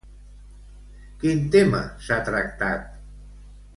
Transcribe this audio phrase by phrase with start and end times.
[1.25, 2.89] Quin tema s'ha tractat?